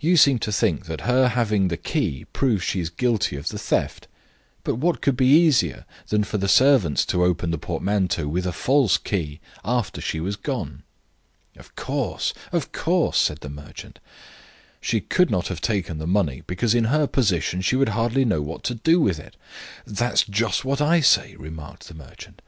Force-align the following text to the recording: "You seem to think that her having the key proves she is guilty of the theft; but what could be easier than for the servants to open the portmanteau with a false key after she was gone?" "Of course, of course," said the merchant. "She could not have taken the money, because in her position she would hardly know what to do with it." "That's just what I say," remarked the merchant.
"You 0.00 0.18
seem 0.18 0.38
to 0.40 0.52
think 0.52 0.84
that 0.84 1.00
her 1.08 1.28
having 1.28 1.68
the 1.68 1.78
key 1.78 2.26
proves 2.34 2.62
she 2.62 2.78
is 2.80 2.90
guilty 2.90 3.36
of 3.36 3.48
the 3.48 3.58
theft; 3.58 4.06
but 4.64 4.74
what 4.74 5.00
could 5.00 5.16
be 5.16 5.28
easier 5.28 5.86
than 6.08 6.24
for 6.24 6.36
the 6.36 6.46
servants 6.46 7.06
to 7.06 7.24
open 7.24 7.50
the 7.50 7.56
portmanteau 7.56 8.28
with 8.28 8.46
a 8.46 8.52
false 8.52 8.98
key 8.98 9.40
after 9.64 10.02
she 10.02 10.20
was 10.20 10.36
gone?" 10.36 10.82
"Of 11.56 11.74
course, 11.74 12.34
of 12.52 12.70
course," 12.72 13.16
said 13.16 13.38
the 13.40 13.48
merchant. 13.48 13.98
"She 14.82 15.00
could 15.00 15.30
not 15.30 15.48
have 15.48 15.62
taken 15.62 15.96
the 15.96 16.06
money, 16.06 16.42
because 16.46 16.74
in 16.74 16.84
her 16.92 17.06
position 17.06 17.62
she 17.62 17.76
would 17.76 17.88
hardly 17.96 18.26
know 18.26 18.42
what 18.42 18.64
to 18.64 18.74
do 18.74 19.00
with 19.00 19.18
it." 19.18 19.38
"That's 19.86 20.22
just 20.24 20.66
what 20.66 20.82
I 20.82 21.00
say," 21.00 21.34
remarked 21.36 21.88
the 21.88 21.94
merchant. 21.94 22.42